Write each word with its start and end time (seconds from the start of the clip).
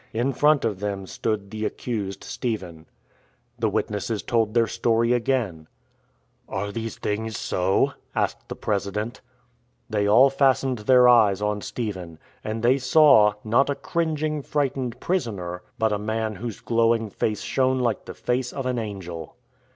In 0.13 0.33
front 0.33 0.65
of 0.65 0.79
them 0.79 1.05
stood 1.05 1.51
the 1.51 1.63
accused 1.63 2.23
Stephen. 2.23 2.87
The 3.59 3.69
witnesses 3.69 4.23
told 4.23 4.55
their 4.55 4.65
story 4.65 5.13
again. 5.13 5.67
SCOURGE 6.47 6.67
OF 6.69 6.73
THE 6.73 6.81
NAZARENES 6.81 6.97
71" 6.97 7.19
Are 7.21 7.29
these 7.29 7.31
things 7.35 7.37
so?" 7.37 7.93
asked 8.23 8.49
the 8.49 8.55
President. 8.55 9.21
They 9.91 10.07
all 10.07 10.31
fastened 10.31 10.79
their 10.79 11.07
eyes 11.07 11.39
on 11.39 11.61
Stephen. 11.61 12.17
And 12.43 12.63
they 12.63 12.79
saw— 12.79 13.33
not 13.43 13.69
a 13.69 13.75
cringing, 13.75 14.41
frightened 14.41 14.99
prisoner, 14.99 15.61
but 15.77 15.91
a 15.93 15.99
man 15.99 16.37
whose 16.37 16.61
glowing 16.61 17.11
face 17.11 17.41
shone 17.41 17.77
like 17.79 18.05
the 18.05 18.15
face 18.15 18.51
of 18.51 18.65
an 18.65 18.79
angel. 18.79 19.35